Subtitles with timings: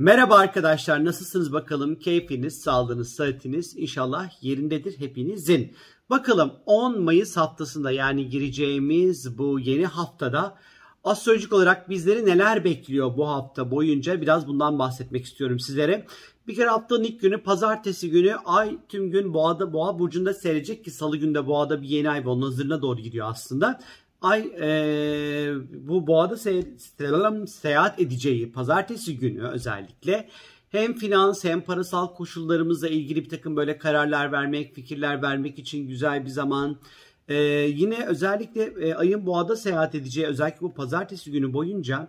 [0.00, 5.72] Merhaba arkadaşlar nasılsınız bakalım keyfiniz, sağlığınız, sıhhatiniz inşallah yerindedir hepinizin.
[6.10, 10.58] Bakalım 10 Mayıs haftasında yani gireceğimiz bu yeni haftada
[11.04, 16.06] astrolojik olarak bizleri neler bekliyor bu hafta boyunca biraz bundan bahsetmek istiyorum sizlere.
[16.46, 20.90] Bir kere haftanın ilk günü pazartesi günü ay tüm gün boğada boğa burcunda seyredecek ki
[20.90, 23.80] salı günde boğada bir yeni ay ve onun hazırına doğru gidiyor aslında.
[24.22, 24.68] Ay e,
[25.70, 30.28] bu boğada se- seyahat edeceği pazartesi günü özellikle
[30.70, 36.24] hem finans hem parasal koşullarımızla ilgili bir takım böyle kararlar vermek, fikirler vermek için güzel
[36.24, 36.78] bir zaman.
[37.28, 37.36] Ee,
[37.74, 42.08] yine özellikle e, ayın boğada seyahat edeceği özellikle bu pazartesi günü boyunca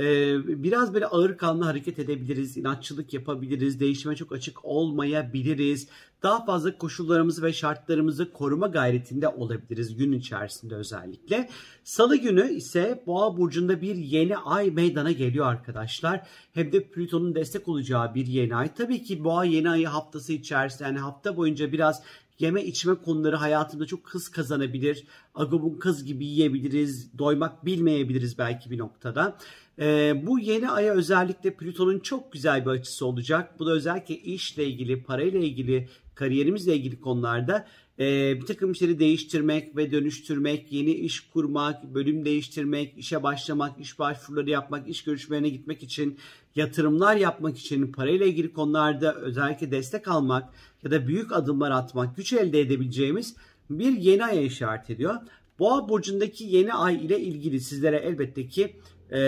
[0.00, 5.88] e, biraz böyle ağır kanlı hareket edebiliriz, inatçılık yapabiliriz, değişime çok açık olmayabiliriz.
[6.22, 11.48] Daha fazla koşullarımızı ve şartlarımızı koruma gayretinde olabiliriz gün içerisinde özellikle.
[11.84, 16.26] Salı günü ise Boğa burcunda bir yeni ay meydana geliyor arkadaşlar.
[16.52, 18.74] Hem de Plüton'un destek olacağı bir yeni ay.
[18.74, 22.02] Tabii ki Boğa yeni ayı haftası içerisinde yani hafta boyunca biraz
[22.40, 25.04] yeme içme konuları hayatımda çok hız kazanabilir.
[25.34, 29.36] Agobun kız gibi yiyebiliriz, doymak bilmeyebiliriz belki bir noktada.
[29.80, 33.58] Ee, bu yeni aya özellikle Plüton'un çok güzel bir açısı olacak.
[33.58, 37.66] Bu da özellikle işle ilgili, parayla ilgili, kariyerimizle ilgili konularda
[37.98, 43.98] e, bir takım işleri değiştirmek ve dönüştürmek, yeni iş kurmak, bölüm değiştirmek, işe başlamak, iş
[43.98, 46.18] başvuruları yapmak, iş görüşmelerine gitmek için,
[46.54, 50.48] yatırımlar yapmak için, parayla ilgili konularda özellikle destek almak
[50.82, 53.36] ya da büyük adımlar atmak, güç elde edebileceğimiz
[53.70, 55.14] bir yeni aya işaret ediyor.
[55.58, 58.76] Boğa burcundaki yeni ay ile ilgili sizlere elbette ki
[59.10, 59.20] e,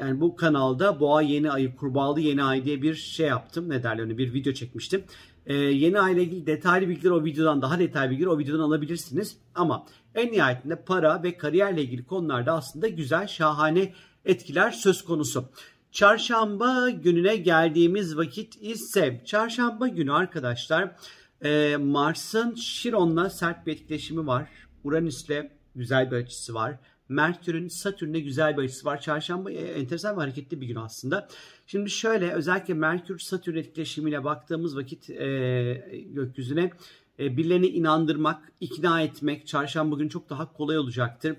[0.00, 3.68] yani bu kanalda Boğa yeni ayı, kurbağalı yeni ay diye bir şey yaptım.
[3.68, 5.04] Ne derler onu bir video çekmiştim.
[5.46, 9.36] E, yeni ay ile ilgili detaylı bilgiler o videodan daha detaylı bilgiler o videodan alabilirsiniz.
[9.54, 13.92] Ama en nihayetinde para ve kariyerle ilgili konularda aslında güzel, şahane
[14.24, 15.44] etkiler söz konusu.
[15.92, 20.96] Çarşamba gününe geldiğimiz vakit ise çarşamba günü arkadaşlar
[21.44, 24.48] e, Mars'ın Şiron'la sert bir etkileşimi var.
[24.84, 26.78] Uranüs'le güzel bir açısı var.
[27.08, 29.00] Merkür'ün Satürn'e güzel bir açısı var.
[29.00, 31.28] Çarşamba e, enteresan ve hareketli bir gün aslında.
[31.66, 36.70] Şimdi şöyle özellikle Merkür-Satürn etkileşimiyle baktığımız vakit e, gökyüzüne
[37.18, 41.36] e, birilerini inandırmak, ikna etmek çarşamba günü çok daha kolay olacaktır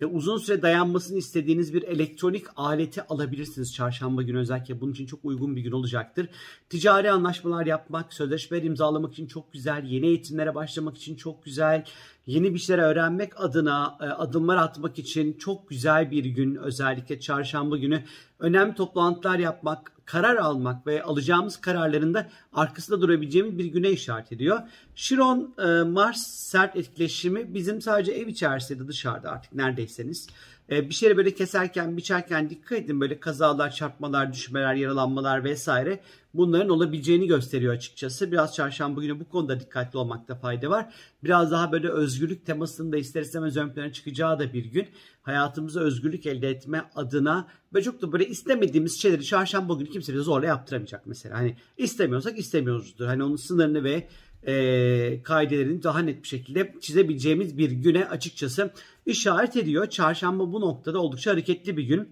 [0.00, 4.80] ve uzun süre dayanmasını istediğiniz bir elektronik aleti alabilirsiniz çarşamba günü özellikle.
[4.80, 6.28] Bunun için çok uygun bir gün olacaktır.
[6.68, 11.84] Ticari anlaşmalar yapmak, sözleşmeler imzalamak için çok güzel, yeni eğitimlere başlamak için çok güzel,
[12.26, 17.76] yeni bir şeyler öğrenmek adına e, adımlar atmak için çok güzel bir gün özellikle çarşamba
[17.76, 18.02] günü.
[18.38, 24.60] Önemli toplantılar yapmak, karar almak ve alacağımız kararlarında arkasında durabileceğimiz bir güne işaret ediyor.
[24.94, 30.28] Şiron e, Mars sert etkileşimi bizim sadece ev içerisinde dışarıda artık neredeyseniz.
[30.70, 36.00] E, bir şeyleri böyle keserken, biçerken dikkat edin böyle kazalar, çarpmalar, düşmeler, yaralanmalar vesaire
[36.34, 38.32] bunların olabileceğini gösteriyor açıkçası.
[38.32, 40.94] Biraz çarşamba günü bu konuda dikkatli olmakta fayda var.
[41.24, 44.88] Biraz daha böyle özgürlük temasının da ister istemez ön plana çıkacağı da bir gün.
[45.22, 50.22] Hayatımıza özgürlük elde etme adına ve çok da böyle istemediğimiz şeyleri çarşamba günü kimse bize
[50.22, 51.38] zorla yaptıramayacak mesela.
[51.38, 53.06] Hani istemiyorsak istemiyoruzdur.
[53.06, 54.08] Hani onun sınırını ve
[54.46, 58.70] e, kaidelerini daha net bir şekilde çizebileceğimiz bir güne açıkçası
[59.06, 59.90] işaret ediyor.
[59.90, 62.08] Çarşamba bu noktada oldukça hareketli bir gün.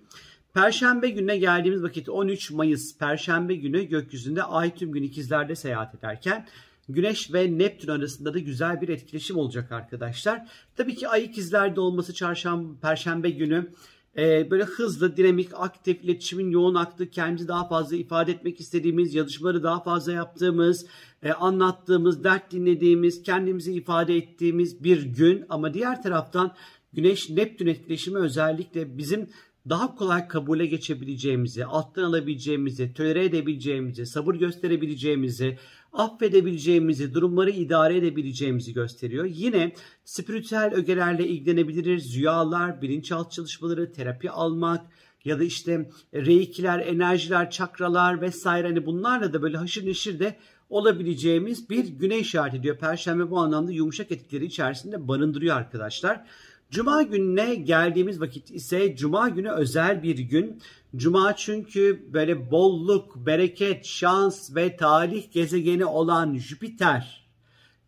[0.55, 6.47] Perşembe gününe geldiğimiz vakit 13 Mayıs Perşembe günü gökyüzünde ay tüm gün ikizlerde seyahat ederken
[6.89, 10.47] Güneş ve Neptün arasında da güzel bir etkileşim olacak arkadaşlar.
[10.77, 13.71] Tabii ki ay ikizlerde olması çarşamba, perşembe günü
[14.19, 19.62] e, böyle hızlı, dinamik, aktif, iletişimin yoğun aktığı, kendimizi daha fazla ifade etmek istediğimiz, yazışmaları
[19.62, 20.86] daha fazla yaptığımız,
[21.22, 25.44] e, anlattığımız, dert dinlediğimiz, kendimizi ifade ettiğimiz bir gün.
[25.48, 26.54] Ama diğer taraftan
[26.92, 29.28] Güneş-Neptün etkileşimi özellikle bizim
[29.69, 35.58] daha kolay kabule geçebileceğimizi, alttan alabileceğimizi, tölere edebileceğimizi, sabır gösterebileceğimizi,
[35.94, 39.25] affedebileceğimizi, durumları idare edebileceğimizi gösteriyor.
[39.25, 39.72] Yine
[40.05, 42.16] spiritüel ögelerle ilgilenebiliriz.
[42.16, 44.87] Rüyalar, bilinçaltı çalışmaları, terapi almak
[45.25, 50.36] ya da işte reikiler, enerjiler, çakralar vesaire hani bunlarla da böyle haşır neşir de
[50.71, 52.78] olabileceğimiz bir güne işaret ediyor.
[52.78, 56.24] Perşembe bu anlamda yumuşak etkileri içerisinde barındırıyor arkadaşlar.
[56.71, 60.63] Cuma gününe geldiğimiz vakit ise Cuma günü özel bir gün.
[60.97, 67.25] Cuma çünkü böyle bolluk, bereket, şans ve talih gezegeni olan Jüpiter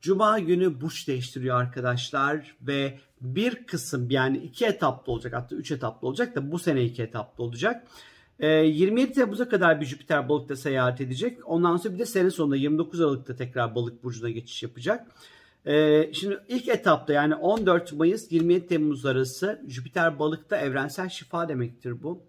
[0.06, 6.08] Cuma günü burç değiştiriyor arkadaşlar ve bir kısım yani iki etaplı olacak hatta üç etaplı
[6.08, 7.86] olacak da bu sene iki etaplı olacak.
[8.40, 11.38] 27 Temmuz'a kadar bir Jüpiter balıkta seyahat edecek.
[11.44, 15.06] Ondan sonra bir de sene sonunda 29 Aralık'ta tekrar balık burcuna geçiş yapacak.
[15.66, 22.02] Ee, şimdi ilk etapta yani 14 Mayıs 27 Temmuz arası Jüpiter balıkta evrensel şifa demektir
[22.02, 22.22] bu.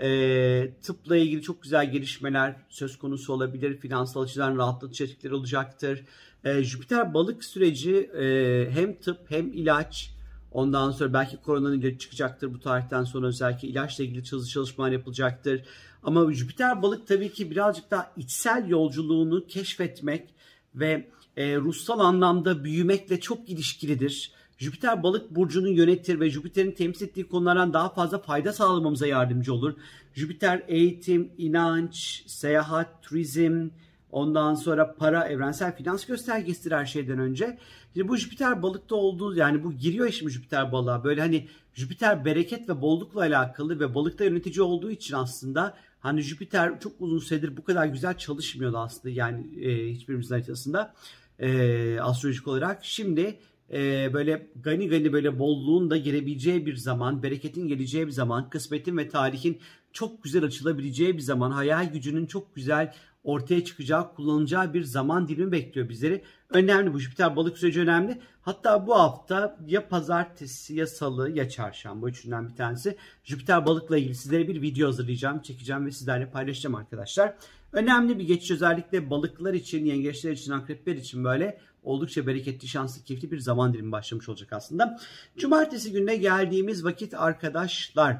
[0.00, 3.78] E, tıpla ilgili çok güzel gelişmeler söz konusu olabilir.
[3.78, 6.04] Finansal açıdan rahatlatıcı etkileri olacaktır.
[6.44, 10.18] E, Jüpiter balık süreci e, hem tıp hem ilaç
[10.52, 15.62] Ondan sonra belki koronanın ilacı çıkacaktır bu tarihten sonra özellikle ilaçla ilgili çalışmalar yapılacaktır.
[16.02, 20.34] Ama Jüpiter balık tabii ki birazcık daha içsel yolculuğunu keşfetmek
[20.74, 21.08] ve
[21.38, 24.32] e, ruhsal anlamda büyümekle çok ilişkilidir.
[24.58, 29.74] Jüpiter balık burcunu yönetir ve Jüpiter'in temsil ettiği konulardan daha fazla fayda sağlamamıza yardımcı olur.
[30.14, 33.68] Jüpiter eğitim, inanç, seyahat, turizm,
[34.10, 37.58] ondan sonra para, evrensel finans göstergesidir her şeyden önce.
[37.94, 42.68] Şimdi bu Jüpiter balıkta olduğu yani bu giriyor şimdi Jüpiter balığa böyle hani Jüpiter bereket
[42.68, 47.64] ve bollukla alakalı ve balıkta yönetici olduğu için aslında hani Jüpiter çok uzun süredir bu
[47.64, 50.94] kadar güzel çalışmıyordu aslında yani e, hiçbirimizin haritasında
[51.38, 52.84] e, astrolojik olarak.
[52.84, 53.38] Şimdi
[53.72, 58.96] e, böyle gani gani böyle bolluğun da girebileceği bir zaman, bereketin geleceği bir zaman, kısmetin
[58.96, 59.60] ve tarihin
[59.92, 62.94] çok güzel açılabileceği bir zaman, hayal gücünün çok güzel
[63.28, 66.22] ortaya çıkacağı, kullanılacağı bir zaman dilimi bekliyor bizleri.
[66.50, 68.20] Önemli bu Jüpiter balık süreci önemli.
[68.42, 74.14] Hatta bu hafta ya pazartesi ya salı ya çarşamba üçünden bir tanesi Jüpiter balıkla ilgili
[74.14, 77.34] sizlere bir video hazırlayacağım, çekeceğim ve sizlerle paylaşacağım arkadaşlar.
[77.72, 83.30] Önemli bir geçiş özellikle balıklar için, yengeçler için, akrepler için böyle oldukça bereketli, şanslı, keyifli
[83.30, 85.00] bir zaman dilimi başlamış olacak aslında.
[85.36, 88.16] Cumartesi gününe geldiğimiz vakit arkadaşlar,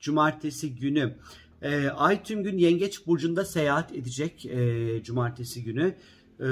[0.00, 1.14] cumartesi günü
[1.62, 5.94] e, Ay tüm gün Yengeç Burcu'nda seyahat edecek e, cumartesi günü.
[6.40, 6.44] E,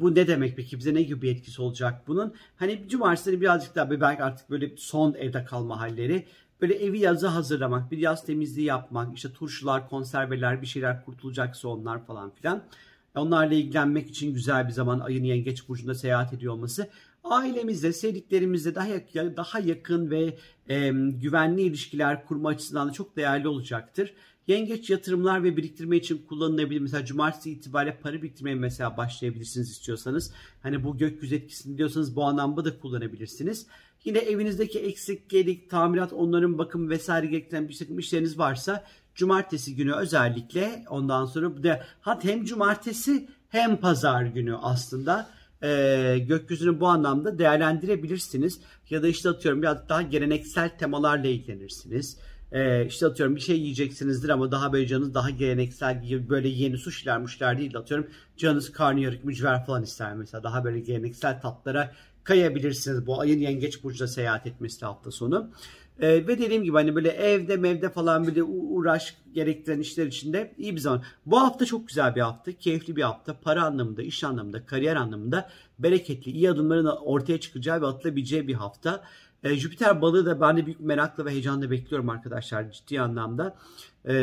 [0.00, 0.78] bu ne demek peki?
[0.78, 2.34] Bize ne gibi bir etkisi olacak bunun?
[2.56, 6.26] Hani cumartesi birazcık daha belki artık böyle son evde kalma halleri.
[6.60, 12.06] Böyle evi yaza hazırlamak, bir yaz temizliği yapmak, işte turşular, konserveler, bir şeyler kurtulacaksa onlar
[12.06, 12.62] falan filan.
[13.16, 16.88] Onlarla ilgilenmek için güzel bir zaman ayın yengeç burcunda seyahat ediyor olması
[17.24, 20.38] ailemizle, sevdiklerimizle daha yakın, daha yakın ve
[20.68, 24.14] e, güvenli ilişkiler kurma açısından da çok değerli olacaktır.
[24.46, 26.80] Yengeç yatırımlar ve biriktirme için kullanılabilir.
[26.80, 30.32] Mesela cumartesi itibariyle para biriktirmeye mesela başlayabilirsiniz istiyorsanız.
[30.62, 33.66] Hani bu gökyüzü etkisini diyorsanız bu anlamda da kullanabilirsiniz.
[34.04, 39.92] Yine evinizdeki eksik, gelik, tamirat, onların bakım vesaire gerektiren bir takım işleriniz varsa cumartesi günü
[39.92, 45.30] özellikle ondan sonra de hatta hem cumartesi hem pazar günü aslında
[45.62, 48.60] e, gökyüzünü bu anlamda değerlendirebilirsiniz.
[48.90, 52.16] Ya da işte atıyorum biraz daha geleneksel temalarla ilgilenirsiniz.
[52.52, 56.78] E, işte atıyorum bir şey yiyeceksinizdir ama daha böyle canınız daha geleneksel gibi böyle yeni
[56.78, 58.06] suşiler muşlar değil atıyorum
[58.36, 61.92] canınız karnıyarık mücver falan ister mesela daha böyle geleneksel tatlara
[62.24, 65.50] kayabilirsiniz bu ayın yengeç burcuda seyahat etmesi hafta sonu.
[66.00, 68.42] Ee, ve dediğim gibi hani böyle evde mevde falan böyle
[68.78, 71.02] uğraş gerektiren işler içinde iyi bir zaman.
[71.26, 73.40] Bu hafta çok güzel bir hafta, keyifli bir hafta.
[73.40, 79.04] Para anlamında, iş anlamında, kariyer anlamında bereketli, iyi adımların ortaya çıkacağı ve atılabileceği bir hafta.
[79.42, 83.56] Ee, Jüpiter balığı da ben de büyük merakla ve heyecanla bekliyorum arkadaşlar ciddi anlamda.
[84.08, 84.14] Ee,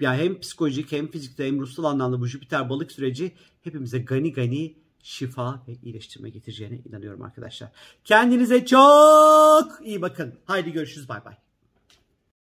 [0.00, 3.32] yani hem psikolojik hem fizikte hem ruhsal anlamda bu Jüpiter balık süreci
[3.62, 7.70] hepimize gani gani şifa ve iyileştirme getireceğine inanıyorum arkadaşlar.
[8.04, 10.34] Kendinize çok iyi bakın.
[10.44, 11.49] Haydi görüşürüz bay bay.